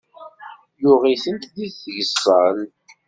Yuɣ-itent 0.81 1.43
di 1.55 1.67
tgeẓẓal. 1.73 2.57